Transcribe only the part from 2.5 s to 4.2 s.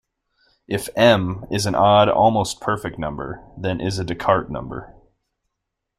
perfect number then is a